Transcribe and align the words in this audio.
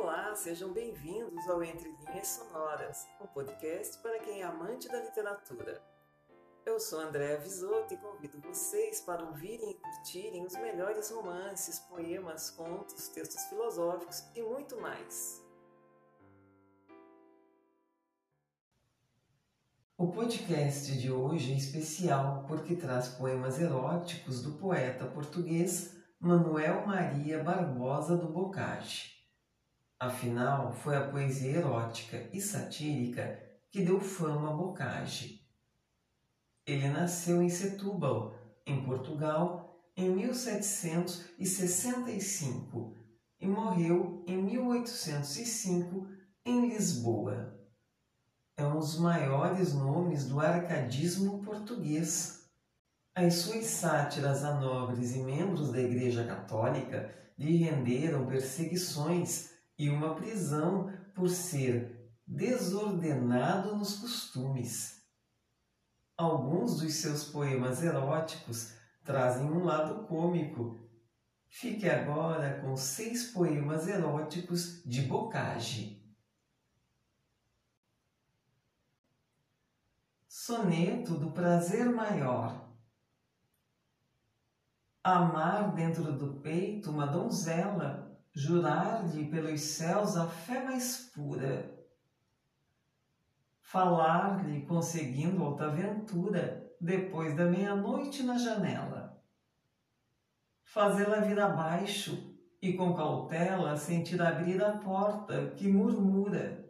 Olá, 0.00 0.32
sejam 0.32 0.72
bem-vindos 0.72 1.48
ao 1.48 1.60
Entre 1.60 1.90
Linhas 1.90 2.28
Sonoras, 2.28 3.04
um 3.20 3.26
podcast 3.26 3.98
para 3.98 4.20
quem 4.20 4.42
é 4.42 4.44
amante 4.44 4.86
da 4.86 5.02
literatura. 5.02 5.82
Eu 6.64 6.78
sou 6.78 7.00
Andréa 7.00 7.36
Visoto 7.40 7.92
e 7.92 7.96
convido 7.96 8.40
vocês 8.40 9.00
para 9.00 9.24
ouvirem 9.24 9.72
e 9.72 9.74
curtirem 9.74 10.46
os 10.46 10.52
melhores 10.52 11.10
romances, 11.10 11.80
poemas, 11.80 12.48
contos, 12.48 13.08
textos 13.08 13.42
filosóficos 13.46 14.22
e 14.36 14.40
muito 14.40 14.80
mais. 14.80 15.44
O 19.96 20.12
podcast 20.12 20.96
de 20.96 21.10
hoje 21.10 21.52
é 21.52 21.56
especial 21.56 22.44
porque 22.46 22.76
traz 22.76 23.08
poemas 23.08 23.60
eróticos 23.60 24.44
do 24.44 24.52
poeta 24.52 25.06
português 25.06 25.96
Manuel 26.20 26.86
Maria 26.86 27.42
Barbosa 27.42 28.16
do 28.16 28.28
Bocage. 28.28 29.17
Afinal, 30.00 30.72
foi 30.72 30.96
a 30.96 31.08
poesia 31.08 31.58
erótica 31.58 32.30
e 32.32 32.40
satírica 32.40 33.38
que 33.70 33.82
deu 33.82 34.00
fama 34.00 34.50
a 34.50 34.56
Bocage. 34.56 35.46
Ele 36.66 36.88
nasceu 36.88 37.42
em 37.42 37.50
Setúbal, 37.50 38.34
em 38.64 38.82
Portugal, 38.84 39.92
em 39.96 40.08
1765 40.10 42.96
e 43.40 43.48
morreu 43.48 44.24
em 44.26 44.36
1805 44.36 46.08
em 46.44 46.68
Lisboa. 46.68 47.56
É 48.56 48.64
um 48.64 48.78
dos 48.78 48.98
maiores 48.98 49.72
nomes 49.74 50.26
do 50.26 50.40
arcadismo 50.40 51.42
português 51.42 52.38
as 53.20 53.34
suas 53.34 53.64
sátiras 53.64 54.44
a 54.44 54.60
nobres 54.60 55.16
e 55.16 55.18
membros 55.18 55.72
da 55.72 55.80
Igreja 55.80 56.24
Católica 56.24 57.12
lhe 57.36 57.56
renderam 57.56 58.26
perseguições 58.26 59.50
e 59.78 59.88
uma 59.88 60.14
prisão 60.14 60.92
por 61.14 61.28
ser 61.28 62.12
desordenado 62.26 63.76
nos 63.76 63.96
costumes. 63.96 65.02
Alguns 66.16 66.80
dos 66.80 66.94
seus 66.94 67.24
poemas 67.26 67.82
eróticos 67.82 68.74
trazem 69.04 69.46
um 69.46 69.64
lado 69.64 70.06
cômico. 70.06 70.78
Fique 71.46 71.88
agora 71.88 72.60
com 72.60 72.76
seis 72.76 73.30
poemas 73.32 73.86
eróticos 73.86 74.82
de 74.84 75.02
Bocage. 75.02 75.96
Soneto 80.28 81.14
do 81.14 81.30
Prazer 81.30 81.88
Maior 81.88 82.68
amar 85.02 85.74
dentro 85.74 86.12
do 86.12 86.40
peito 86.40 86.90
uma 86.90 87.06
donzela, 87.06 88.07
jurar-lhe 88.38 89.28
pelos 89.28 89.60
céus 89.60 90.16
a 90.16 90.28
fé 90.28 90.62
mais 90.62 91.10
pura, 91.12 91.76
falar-lhe 93.60 94.64
conseguindo 94.64 95.42
alta 95.42 95.64
aventura 95.64 96.72
depois 96.80 97.34
da 97.34 97.46
meia-noite 97.46 98.22
na 98.22 98.38
janela, 98.38 99.20
fazê-la 100.62 101.18
vir 101.18 101.40
abaixo 101.40 102.32
e 102.62 102.74
com 102.74 102.94
cautela 102.94 103.76
sentir 103.76 104.22
abrir 104.22 104.62
a 104.62 104.70
porta 104.78 105.50
que 105.56 105.66
murmura, 105.66 106.64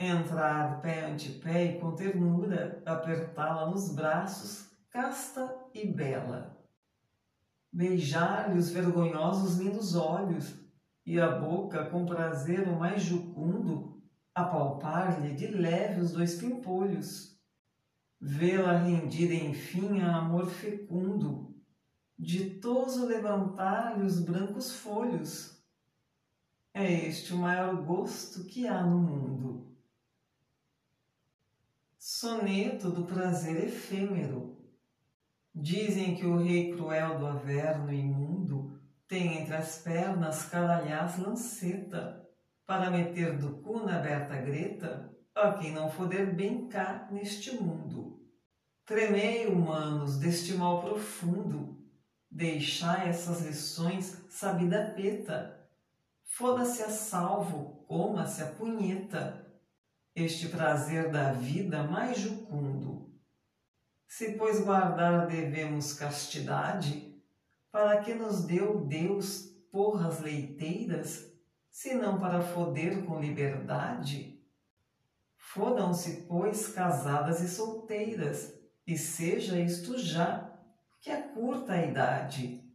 entrar 0.00 0.80
pé 0.80 1.04
ante 1.04 1.30
pé 1.30 1.64
e 1.66 1.78
com 1.78 1.94
ternura 1.94 2.82
apertá-la 2.84 3.70
nos 3.70 3.94
braços, 3.94 4.68
casta 4.90 5.56
e 5.72 5.86
bela 5.86 6.59
beijar-lhe 7.72 8.58
os 8.58 8.70
vergonhosos 8.70 9.58
lindos 9.58 9.94
olhos 9.94 10.54
e 11.06 11.20
a 11.20 11.30
boca 11.38 11.86
com 11.86 12.04
prazer 12.04 12.68
o 12.68 12.78
mais 12.78 13.02
jucundo, 13.02 14.02
apalpar-lhe 14.34 15.34
de 15.34 15.46
leve 15.46 16.00
os 16.00 16.12
dois 16.12 16.34
pimpolhos, 16.34 17.38
vê-la 18.20 18.76
rendida 18.76 19.34
enfim 19.34 20.00
a 20.00 20.16
amor 20.16 20.46
fecundo, 20.50 21.54
ditoso 22.18 23.06
levantar-lhe 23.06 24.04
os 24.04 24.20
brancos 24.20 24.72
folhos. 24.72 25.58
É 26.74 26.92
este 27.08 27.32
o 27.32 27.38
maior 27.38 27.82
gosto 27.82 28.44
que 28.44 28.66
há 28.66 28.84
no 28.84 28.98
mundo. 28.98 29.76
Soneto 31.98 32.90
do 32.90 33.04
prazer 33.04 33.64
efêmero 33.64 34.59
Dizem 35.54 36.14
que 36.14 36.24
o 36.24 36.38
rei 36.38 36.72
cruel 36.72 37.18
do 37.18 37.26
averno 37.26 37.92
imundo 37.92 38.80
tem 39.08 39.38
entre 39.38 39.56
as 39.56 39.78
pernas 39.78 40.44
caralhás 40.44 41.18
lanceta, 41.18 42.24
para 42.64 42.90
meter 42.90 43.36
do 43.36 43.56
cu 43.56 43.84
na 43.84 43.96
aberta 43.96 44.36
greta. 44.36 45.10
A 45.34 45.52
quem 45.54 45.72
não 45.72 45.90
foder 45.90 46.34
bem 46.34 46.68
cá 46.68 47.08
neste 47.10 47.54
mundo. 47.56 48.20
Tremei, 48.84 49.46
humanos, 49.46 50.18
deste 50.18 50.52
mal 50.54 50.82
profundo, 50.82 51.78
deixai 52.30 53.08
essas 53.08 53.44
lições 53.46 54.24
sabida 54.28 54.92
peta, 54.94 55.68
foda-se 56.24 56.82
a 56.82 56.90
salvo, 56.90 57.84
coma-se 57.86 58.42
a 58.42 58.46
punheta, 58.46 59.46
este 60.14 60.48
prazer 60.48 61.10
da 61.10 61.32
vida 61.32 61.84
mais 61.84 62.18
jucundo 62.18 63.10
se, 64.10 64.32
pois, 64.32 64.60
guardar 64.60 65.28
devemos 65.28 65.92
castidade, 65.92 67.16
para 67.70 68.02
que 68.02 68.12
nos 68.12 68.42
deu 68.42 68.84
Deus 68.84 69.42
porras 69.70 70.18
leiteiras, 70.18 71.32
senão 71.70 72.18
para 72.18 72.42
foder 72.42 73.04
com 73.04 73.20
liberdade? 73.20 74.44
Fodam-se, 75.36 76.22
pois, 76.22 76.66
casadas 76.66 77.40
e 77.40 77.48
solteiras, 77.48 78.52
e 78.84 78.98
seja 78.98 79.60
isto 79.60 79.96
já, 79.96 80.58
que 81.00 81.08
é 81.08 81.22
curta 81.22 81.74
a 81.74 81.86
idade, 81.86 82.68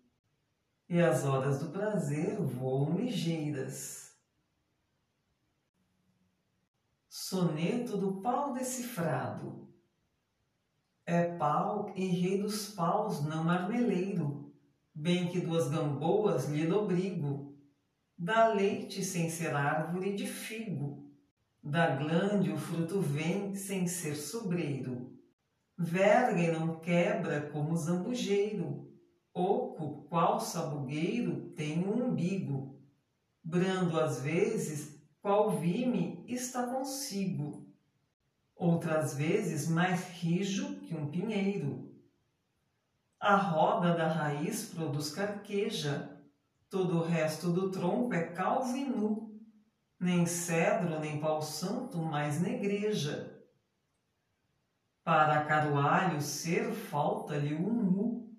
e 0.88 1.02
as 1.02 1.26
horas 1.26 1.60
do 1.60 1.70
prazer 1.70 2.38
voam 2.38 2.96
ligeiras. 2.96 4.16
Soneto 7.10 7.98
do 7.98 8.22
pau 8.22 8.54
decifrado 8.54 9.66
é 11.06 11.36
pau 11.38 11.94
e 11.96 12.06
rei 12.08 12.42
dos 12.42 12.70
paus, 12.70 13.24
não 13.24 13.44
marmeleiro, 13.44 14.52
bem 14.94 15.28
que 15.28 15.40
duas 15.40 15.70
gamboas 15.70 16.50
lhe 16.50 16.66
lobrigo. 16.66 17.56
Dá 18.18 18.48
leite 18.48 19.04
sem 19.04 19.30
ser 19.30 19.56
árvore 19.56 20.16
de 20.16 20.26
figo, 20.26 21.14
da 21.62 21.96
glande 21.96 22.52
o 22.52 22.58
fruto 22.58 23.02
vem 23.02 23.54
sem 23.54 23.88
ser 23.88 24.16
sobreiro. 24.16 25.14
Verga 25.78 26.42
e 26.42 26.52
não 26.52 26.80
quebra 26.80 27.50
como 27.52 27.76
zambujeiro, 27.76 28.90
oco, 29.34 30.08
qual 30.08 30.40
sabugueiro, 30.40 31.50
tem 31.52 31.86
um 31.86 32.08
umbigo. 32.08 32.80
Brando 33.44 34.00
às 34.00 34.22
vezes, 34.22 35.00
qual 35.22 35.52
vime 35.52 36.24
está 36.28 36.66
consigo 36.68 37.66
outras 38.56 39.14
vezes 39.16 39.68
mais 39.68 40.08
rijo 40.20 40.80
que 40.80 40.96
um 40.96 41.10
pinheiro. 41.10 41.94
A 43.20 43.36
roda 43.36 43.94
da 43.94 44.08
raiz 44.08 44.66
produz 44.74 45.10
carqueja, 45.12 46.22
todo 46.70 47.00
o 47.00 47.04
resto 47.04 47.52
do 47.52 47.72
tronco 47.72 48.14
é 48.14 48.28
calvo 48.28 48.76
e 48.76 48.86
nu, 48.86 49.42
nem 50.00 50.26
cedro 50.26 51.00
nem 51.00 51.20
pau 51.20 51.42
santo 51.42 51.98
mais 51.98 52.42
negreja. 52.42 53.44
Para 55.04 55.46
carualho 55.46 56.22
ser 56.22 56.72
falta-lhe 56.72 57.56
um 57.56 57.74
mu. 57.74 58.36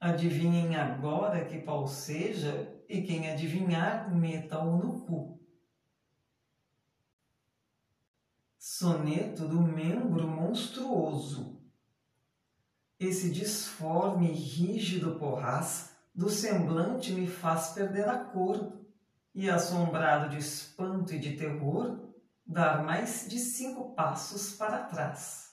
Adivinhem 0.00 0.74
agora 0.76 1.44
que 1.44 1.60
pau 1.60 1.86
seja, 1.86 2.82
e 2.88 3.02
quem 3.02 3.30
adivinhar 3.30 4.14
meta-o 4.14 4.76
no 4.76 5.00
cu. 5.06 5.41
Soneto 8.82 9.46
do 9.46 9.62
membro 9.62 10.26
monstruoso. 10.26 11.62
Esse 12.98 13.30
disforme 13.30 14.28
e 14.28 14.34
rígido 14.34 15.20
porraz 15.20 15.94
do 16.12 16.28
semblante 16.28 17.12
me 17.12 17.28
faz 17.28 17.68
perder 17.68 18.08
a 18.08 18.18
cor 18.18 18.72
e, 19.32 19.48
assombrado 19.48 20.30
de 20.30 20.38
espanto 20.38 21.14
e 21.14 21.20
de 21.20 21.36
terror, 21.36 22.12
dar 22.44 22.82
mais 22.82 23.28
de 23.28 23.38
cinco 23.38 23.94
passos 23.94 24.56
para 24.56 24.82
trás. 24.82 25.52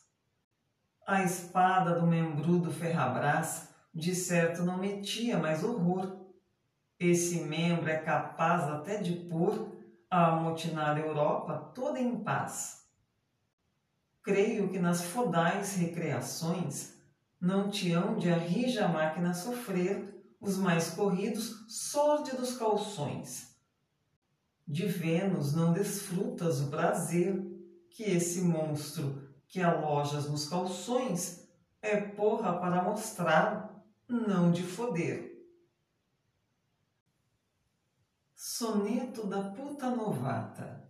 A 1.06 1.22
espada 1.24 2.00
do 2.00 2.08
membrudo 2.08 2.72
ferrabras 2.72 3.70
de 3.94 4.16
certo 4.16 4.64
não 4.64 4.80
metia 4.80 5.38
mais 5.38 5.64
horror. 5.64 6.26
Esse 7.00 7.42
membro 7.42 7.92
é 7.92 8.00
capaz 8.00 8.64
até 8.64 8.98
de 8.98 9.14
pôr 9.30 9.78
a 10.10 10.32
amotinada 10.32 11.00
Europa 11.00 11.72
toda 11.76 12.00
em 12.00 12.24
paz 12.24 12.79
creio 14.24 14.70
que 14.70 14.80
nas 14.80 15.04
fodais 15.04 15.76
recreações 15.76 16.94
não 17.40 17.70
te 17.70 17.92
hão 17.94 18.18
de 18.18 18.30
a 18.30 18.38
rija 18.38 18.88
máquina 18.88 19.34
sofrer 19.34 20.16
os 20.40 20.58
mais 20.58 20.90
corridos 20.90 21.66
sórdidos 21.68 22.58
calções. 22.58 23.56
De 24.68 24.86
Vênus 24.86 25.54
não 25.54 25.74
desfrutas 25.74 26.62
o 26.62 26.70
prazer 26.70 27.44
que 27.90 28.04
esse 28.04 28.42
monstro 28.42 29.30
que 29.48 29.62
alojas 29.62 30.30
nos 30.30 30.48
calções 30.48 31.50
é 31.82 32.00
porra 32.00 32.60
para 32.60 32.84
mostrar, 32.84 33.84
não 34.08 34.52
de 34.52 34.64
foder. 34.64 35.30
Soneto 38.36 39.26
da 39.26 39.52
puta 39.52 39.90
novata, 39.90 40.89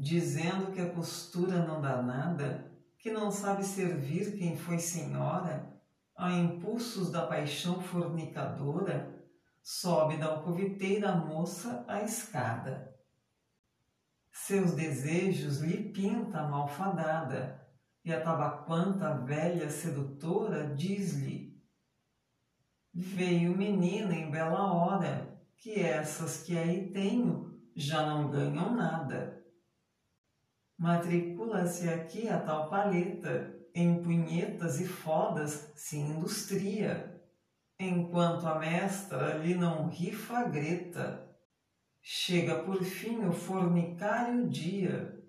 dizendo 0.00 0.72
que 0.72 0.80
a 0.80 0.88
postura 0.88 1.66
não 1.66 1.78
dá 1.78 2.00
nada, 2.00 2.72
que 2.98 3.12
não 3.12 3.30
sabe 3.30 3.62
servir 3.62 4.38
quem 4.38 4.56
foi 4.56 4.78
senhora, 4.78 5.78
a 6.16 6.32
impulsos 6.32 7.10
da 7.10 7.26
paixão 7.26 7.82
fornicadora, 7.82 9.22
sobe 9.62 10.16
da 10.16 10.26
alcoviteira 10.26 11.14
moça 11.14 11.84
a 11.86 12.02
escada. 12.02 12.94
Seus 14.32 14.72
desejos 14.72 15.58
lhe 15.58 15.90
pinta 15.90 16.48
malfadada, 16.48 17.60
e 18.02 18.10
a 18.10 18.22
tabaquanta 18.22 19.18
velha 19.18 19.68
sedutora 19.68 20.74
diz-lhe: 20.74 21.62
Veio 22.92 23.54
menina 23.54 24.14
em 24.14 24.30
bela 24.30 24.72
hora, 24.72 25.38
que 25.58 25.78
essas 25.78 26.42
que 26.42 26.56
aí 26.56 26.90
tenho 26.90 27.60
já 27.76 28.06
não 28.06 28.30
ganham 28.30 28.74
nada. 28.74 29.39
Matricula-se 30.80 31.90
aqui 31.90 32.26
a 32.26 32.40
tal 32.40 32.70
paleta, 32.70 33.54
em 33.74 34.02
punhetas 34.02 34.80
e 34.80 34.86
fodas 34.86 35.70
se 35.76 35.98
industria, 35.98 37.22
enquanto 37.78 38.46
a 38.46 38.58
mestra 38.58 39.36
lhe 39.36 39.54
não 39.54 39.90
rifa 39.90 40.38
a 40.38 40.44
greta. 40.44 41.30
Chega 42.00 42.62
por 42.62 42.82
fim 42.82 43.26
o 43.26 43.32
fornicário 43.34 44.48
dia, 44.48 45.22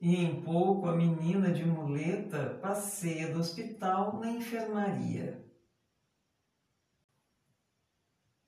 e 0.00 0.16
em 0.16 0.42
pouco 0.42 0.88
a 0.88 0.96
menina 0.96 1.52
de 1.52 1.64
muleta 1.64 2.58
passeia 2.60 3.32
do 3.32 3.38
hospital 3.38 4.18
na 4.18 4.32
enfermaria. 4.32 5.46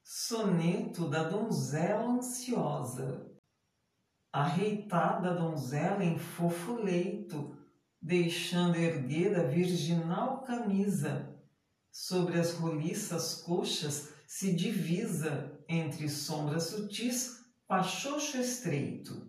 Soneto 0.02 1.08
da 1.08 1.22
donzela 1.22 2.06
ansiosa. 2.06 3.27
Arreitada 4.32 5.34
donzela 5.34 6.04
em 6.04 6.18
fofo 6.18 6.74
leito, 6.74 7.56
deixando 8.00 8.76
erguer 8.76 9.38
a 9.38 9.44
virginal 9.44 10.42
camisa. 10.42 11.34
Sobre 11.90 12.38
as 12.38 12.52
roliças 12.52 13.42
coxas 13.42 14.12
se 14.26 14.54
divisa, 14.54 15.58
entre 15.66 16.08
sombras 16.08 16.64
sutis, 16.64 17.44
pachocho 17.66 18.38
estreito. 18.38 19.28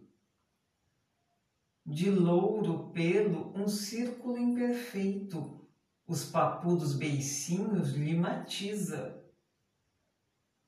De 1.86 2.12
louro 2.12 2.92
pelo 2.92 3.58
um 3.58 3.68
círculo 3.68 4.38
imperfeito, 4.38 5.68
os 6.06 6.26
papudos 6.26 6.94
beicinhos 6.96 7.94
lhe 7.94 8.16
matiza. 8.16 9.24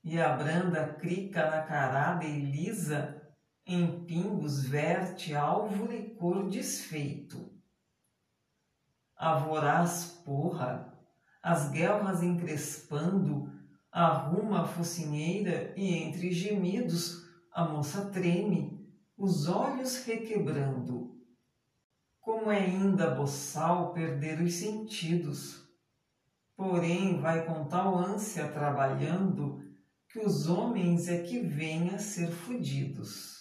E 0.04 0.20
a 0.20 0.36
branda 0.36 0.94
crica 0.94 1.50
nacarada 1.52 2.26
e 2.26 2.40
lisa, 2.40 3.21
em 3.66 4.06
pingos 4.06 4.64
verte 4.64 5.34
alvo 5.34 5.86
licor 5.86 6.50
desfeito 6.50 7.52
a 9.22 9.36
voraz 9.36 10.20
porra, 10.26 10.92
as 11.44 11.70
guelras 11.70 12.24
encrespando, 12.24 13.54
arruma 13.92 14.64
a 14.64 14.68
focinheira 14.68 15.76
e 15.78 15.94
entre 15.94 16.32
gemidos 16.32 17.24
a 17.54 17.64
moça 17.64 18.10
treme, 18.10 18.84
os 19.16 19.48
olhos 19.48 20.04
requebrando. 20.06 21.22
Como 22.20 22.50
é 22.50 22.64
ainda 22.64 23.12
boçal 23.12 23.94
perder 23.94 24.42
os 24.42 24.56
sentidos, 24.56 25.70
porém 26.56 27.22
vai 27.22 27.46
com 27.46 27.68
tal 27.68 27.96
ânsia 27.96 28.48
trabalhando 28.48 29.62
que 30.10 30.18
os 30.18 30.50
homens 30.50 31.08
é 31.08 31.22
que 31.22 31.42
vêm 31.42 31.92
a 31.92 32.00
ser 32.00 32.32
fudidos. 32.32 33.41